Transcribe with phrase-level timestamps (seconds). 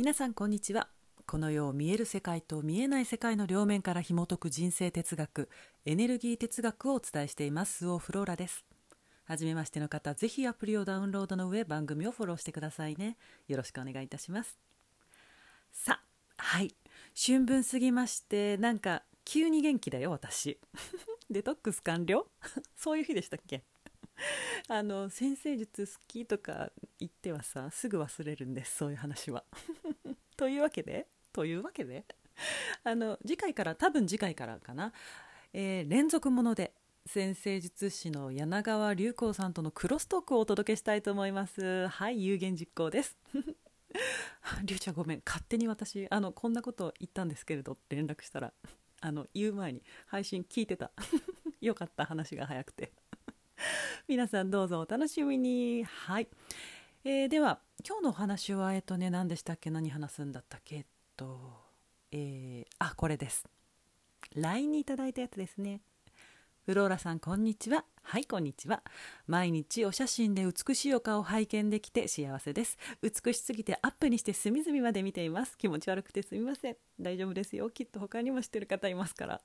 [0.00, 0.88] 皆さんこんにちは。
[1.26, 5.50] この世を見える世界と見えない世界の両面から紐解く人生哲学
[5.84, 7.80] エネルギー哲学をお伝えしています。
[7.80, 8.64] スオフローラです。
[9.26, 13.18] はめましての方ぜひアプリをダウンロードの上番組をフォローしてくださいね。
[13.46, 14.56] よろしくお願いいたします。
[15.70, 16.00] さ
[16.38, 16.74] はい。
[17.14, 20.58] 春分過ぎましてなんか急に元気だよ私。
[21.28, 22.26] デトックス完了？
[22.74, 23.64] そういう日でしたっけ？
[24.68, 29.44] あの先生術好きとか言ってはさすぐ忘れるんですそういう話は。
[30.36, 32.04] というわけでというわけで
[32.84, 34.92] あの次回から多分次回からかな、
[35.52, 36.72] えー、連続もので
[37.06, 41.88] 先生術師の柳川隆光さんとのクロストークをお届けしたいと思います。
[41.88, 43.16] はい有言実行です。
[44.64, 48.52] りゅうちゃんごめん勝手に私あのこんなこと言ったんですけれどって連絡したら
[49.00, 50.92] あの言う前に配信聞いてた。
[51.60, 52.92] よかった話が早くて。
[54.08, 55.84] 皆さんどうぞお楽しみに。
[55.84, 56.28] はい、
[57.04, 59.70] えー、では今日のお話はえっとね何でしたっけ？
[59.70, 60.76] 何話すんだったっけ？
[60.76, 60.86] えっ
[61.16, 61.38] と
[62.12, 63.46] えー、あこれです。
[64.36, 65.80] LINE にいただいたやつですね。
[66.66, 67.84] フローラさんこんにちは。
[68.02, 68.82] はいこんにちは。
[69.26, 72.78] 毎日お写真で美しいお顔を拝見できて幸せです。
[73.02, 75.56] 美しすぎてアップにして隅々まで見ています。
[75.58, 76.76] 気持ち悪くてすみません。
[77.00, 77.68] 大丈夫ですよ。
[77.70, 79.42] きっと他にも知ってる方いますから。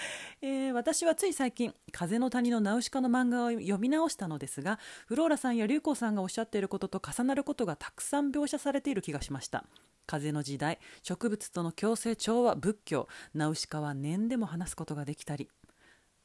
[0.42, 9.64] えー、私はつい最近「風の谷のナウシカ」の漫画を読み直したのですがフローラさんや竜子さんがおっしゃっていることと重なることがたくさん描写されている気がしました。
[10.06, 13.08] 風の時代植物との共生調和仏教。
[13.34, 15.50] ナウシカは念でも話すことができたり。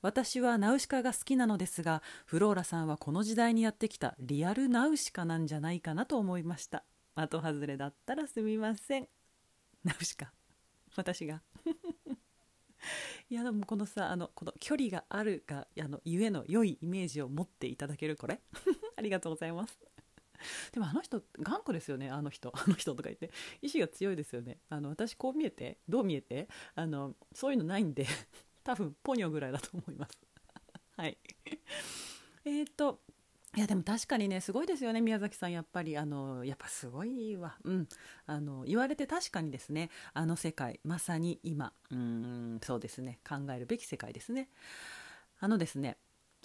[0.02, 6.84] 私はナウシカが好きなのですがフローラさんはこの時代にやってきたリアルナウシカなんじゃないかなと思いました。
[7.16, 9.08] 的外れだったらすみません。
[9.84, 10.32] ナウシカ。
[10.96, 11.42] 私が。
[13.30, 18.42] いやでもこのさあのこの距離があるがあのゆえの良いイメージを持っていただけるこれ？
[18.96, 19.80] ありがとうございます。
[20.74, 22.10] でもあの人頑固ですよね。
[22.10, 23.32] あの人あの人とか言って。
[23.62, 24.60] 意志が強いですよね。
[24.70, 26.50] あの私こう見えてどう見えて？
[26.76, 28.06] あのそういうのないんで
[28.64, 30.20] 多分ポニョぐらいだと思います。
[30.98, 31.18] はい。
[32.46, 33.02] えっと
[33.56, 35.52] いやでも確かにねすごいですよね宮崎さん。
[35.52, 37.56] やっぱりあのやっぱすごいわ。
[37.64, 37.88] うん。
[38.26, 39.92] あの言われて確かにですね。
[40.14, 41.72] あの世界まさに今。
[41.92, 43.20] うんそうですね。
[43.28, 44.50] 考えるべき世界ですね。
[45.40, 45.98] あのですね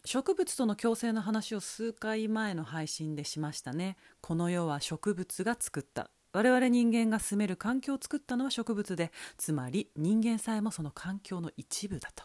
[0.04, 3.96] 植物との共生の話を数回前の配信でしましたね。
[4.20, 6.10] この世は植物が作った。
[6.34, 12.24] 我々人間が住める環境を作ったのは植物でつまり人間さえもその環境の一部だと、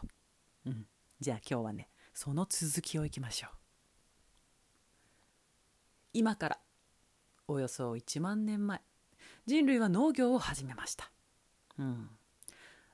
[0.66, 0.86] うん、
[1.20, 3.63] じゃあ今日はねその続きをいきましょう。
[6.14, 6.58] 今から
[7.48, 8.80] およそ1万年前
[9.46, 11.10] 人類は農業を始めました、
[11.78, 12.08] うん、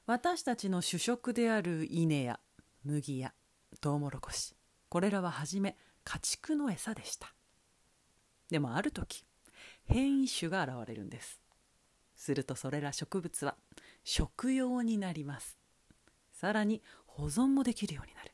[0.07, 2.41] 私たちの主食である稲や
[2.83, 3.33] 麦や
[3.81, 4.57] トウモロコシ
[4.89, 7.33] これらははじめ家畜の餌でした。
[8.51, 9.25] でもある時
[9.85, 11.41] 変異種が現れるんです。
[12.17, 13.55] するとそれら植物は
[14.03, 15.59] 食用になります。
[16.33, 18.33] さらに保存もできるようになる。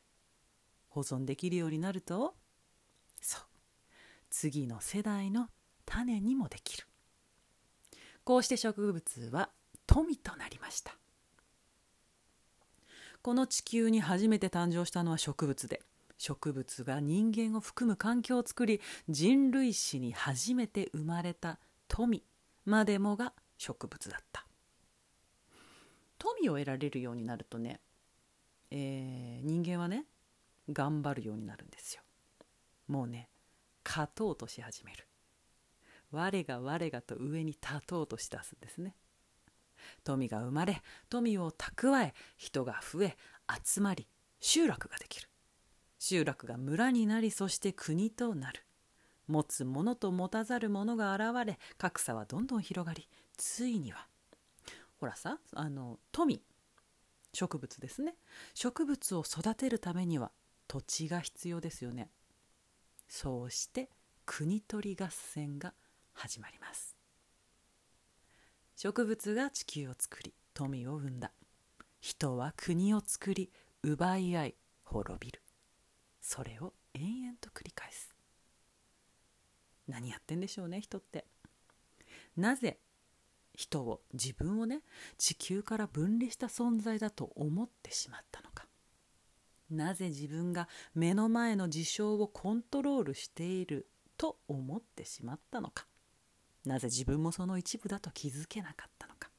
[0.87, 2.33] 保存できるようになると
[3.21, 3.41] そう
[4.39, 5.47] 次の世代の
[5.83, 6.85] 種にもできる。
[8.23, 9.49] こうして植物は
[9.87, 10.95] 富となりました。
[13.23, 15.81] この地球に初めて誕生したのは植物で
[16.19, 22.23] 植物が人間を含む環境を作り人類史に初めて生まれた富
[22.63, 24.45] までもが植物だった。
[26.19, 27.79] 富を得られるようになるとね、
[28.69, 30.05] えー、人間はね
[30.71, 32.03] 頑張るようになるんですよ。
[32.87, 33.29] もうね
[33.87, 35.07] 勝とうとし始める。
[36.11, 38.95] 我が我がと上に立とうとしだすんですね。
[40.03, 43.17] 富が生まれ富を蓄え人が増え
[43.63, 44.07] 集まり
[44.41, 45.29] 集落ができる。
[45.99, 48.63] 集落が村になりそして国となる。
[49.27, 54.07] 持つ者と持たざる者が現れ格差はどんどん広がりついには。
[54.99, 56.41] ほらさあの富
[57.33, 58.15] 植物ですね。
[58.53, 60.31] 植物を育てるためには
[60.67, 62.09] 土地が必要ですよね。
[63.07, 63.89] そうして
[64.25, 65.73] 国取り合戦が
[66.13, 66.95] 始まります。
[68.75, 71.31] 植物が地球を作り富を生んだ。
[71.99, 73.51] 人は国を作り
[73.83, 75.41] 奪い合い滅びる。
[76.21, 78.13] それを延々と繰り返す。
[79.87, 81.25] 何やってんでしょうね人って。
[82.35, 82.79] なぜ
[83.55, 84.81] 人を自分をね
[85.17, 88.46] 地球から分離した存在だと思ってしまったの
[89.69, 93.87] なぜ自分が目の前の事象をコントロールしている
[94.17, 95.85] と思ってしまったのか。
[96.65, 99.29] なぜ自分もその一部だと気づけなかったのか。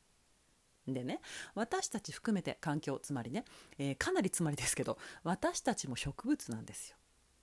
[0.87, 1.21] でね
[1.55, 3.45] 私たち含めて環境つまりね、
[3.79, 6.97] えー、かなりつまりですけど私たちも植物なんですよ。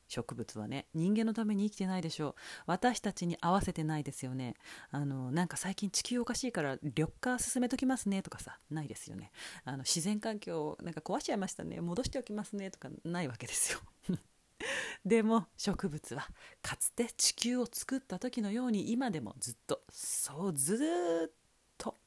[0.08, 2.36] 植物はね人間のために生きてないでしょう。
[2.68, 4.56] 私たちに合わせてないですよね。
[4.92, 9.32] あのなんか最近地球おかしいから緑化進めときますねとかさないですよね。
[9.64, 11.82] あの自然環境をなんか壊しちゃいましたね。
[11.82, 13.80] 戻しておきますねとかないわけですよ。
[15.06, 16.28] でも植物は
[16.62, 21.32] かつて地球を作った時のように今でもずっとそうずっ
[21.78, 21.98] と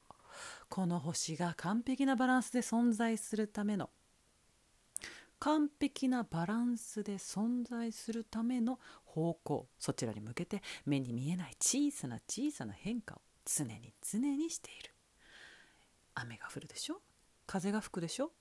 [0.69, 3.91] この星が完璧なバランスで存在するための
[5.40, 14.90] 完璧なバランスで存在するための方向そちらに向けて目に見えない小さな小さな変化を常に常にしている。
[16.14, 17.00] 雨が降るでしょ？
[17.46, 18.32] 風が吹くでしょ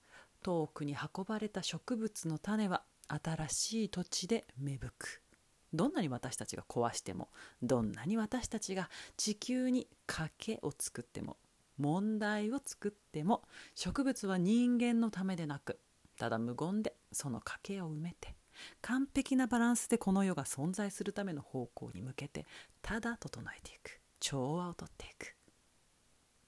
[0.44, 5.22] 遠くに運ばれた植物の種は新しい土地で芽吹く
[5.74, 7.30] どんなに私たちが壊しても
[7.62, 11.38] どんなに私たちが地球に賭けを作っても
[11.78, 13.44] 問題を作っても
[13.76, 15.80] 植物は人間のためでなく
[16.18, 18.36] ただ無言でその賭けを埋めて
[18.82, 22.46] 完璧なバランスでこの世が存在するための方向に向けて
[22.82, 24.02] ただ整えていく。
[24.20, 25.36] 調和をとっていく。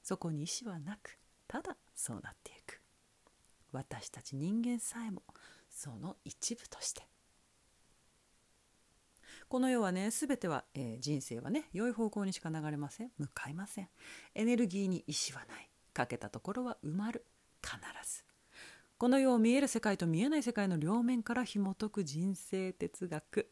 [0.03, 1.17] そこに意志はなく
[1.47, 2.81] ただそうなっていく。
[3.71, 5.21] 私たち人間さえも
[5.69, 7.07] その一部として。
[9.47, 13.11] この世はね全ては、えー、人生はね良い方向にしか流れません。
[13.17, 13.89] 向かいません。
[14.35, 15.69] エネルギーに意志はない。
[15.93, 17.25] かけたところは埋まる。
[17.61, 18.28] 必ず。
[18.99, 23.49] この世を見える世界と見えない世界の両面から紐解く人生哲学。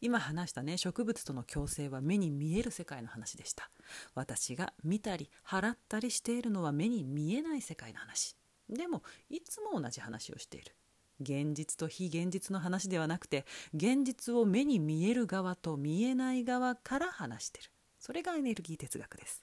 [0.00, 3.68] 今話したね植物との共生は目に見える世界の話でした。
[4.14, 8.36] 私が見たり払ったりしているのは目に見えない世界の話。
[8.70, 10.76] でもいつも同じ話をしている。
[11.20, 17.70] 現実と非現実の話ではなくて現実を目に見える側と見えない側から話している。
[17.98, 19.42] それがエネルギー哲学です。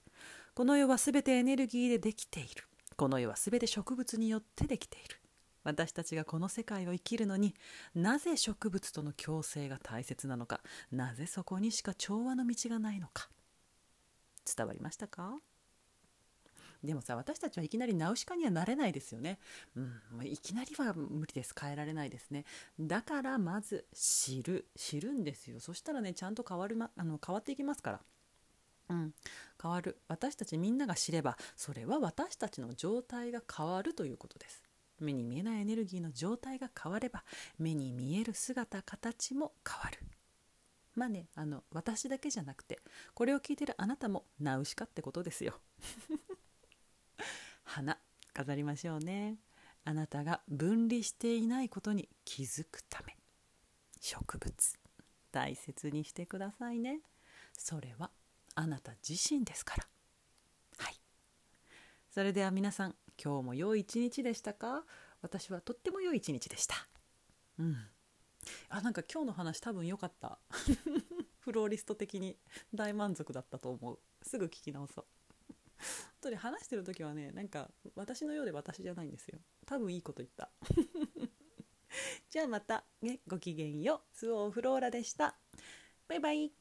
[0.53, 2.63] この世は全てエネルギーでできている。
[2.95, 5.20] この世は全て植物によってできている。
[5.63, 7.53] 私たちがこの世界を生きるのに
[7.93, 10.61] なぜ植物との共生が大切なのか
[10.91, 13.29] なぜそこにしか調和の道がないのか
[14.55, 15.35] 伝わりましたか？
[16.83, 19.37] でもさ私たちはいきなりナウシカにはなれないですよね、
[19.75, 21.53] うん、いきなりは無理です。
[21.59, 22.43] 変えられないですね。
[22.79, 24.65] だからまず知る。
[24.75, 25.59] 知るんですよ。
[25.59, 28.01] そしたらねちゃんと変わる、ま、あの変わっていきますから。
[28.89, 29.13] うん、
[29.61, 29.99] 変わる。
[30.07, 34.63] 私たちみんなが知ればそれは私たちの状態が変わるということです。
[35.03, 37.23] 目に見えないエネルギーの状態が変われば
[37.57, 39.99] 目に見える姿形も変わる。
[40.95, 42.79] まあねあの私だけじゃなくて
[43.13, 45.59] これを聞いてるあなたもナウシカってことですよ。
[47.63, 47.97] 花
[48.33, 49.37] 飾りましょうね。
[49.83, 53.17] あなたが分離していないことに気づくため。
[53.99, 54.79] 植物
[55.31, 57.01] 大切にしてくださいね。
[57.53, 58.11] それは
[58.55, 59.87] あなた自身ですから。
[60.77, 60.95] はい。
[62.09, 64.83] それでは皆さん今日も良い一日でしたか？
[65.21, 66.75] 私はとっても良い一日でした。
[67.59, 67.77] うん。
[68.69, 70.39] あなんか今日の話多分良かった。
[71.39, 72.37] フローリスト的に。
[72.73, 73.99] 大満足だったと思う。
[74.23, 75.05] すぐ聞き直そう。
[75.77, 75.85] 本
[76.21, 79.39] 当に話してる時はねなんか私のようで私じゃないんですよ。
[79.65, 80.49] 多分いいこと言った。
[82.29, 84.17] じゃあまたねごきげんよう。
[84.17, 85.37] スオーフローラでした。
[86.07, 86.60] バイバイ。